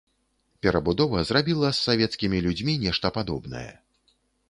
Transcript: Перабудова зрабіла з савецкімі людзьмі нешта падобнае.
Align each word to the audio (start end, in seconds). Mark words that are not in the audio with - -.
Перабудова 0.65 1.21
зрабіла 1.31 1.71
з 1.73 1.83
савецкімі 1.89 2.43
людзьмі 2.49 2.73
нешта 2.89 3.15
падобнае. 3.19 3.71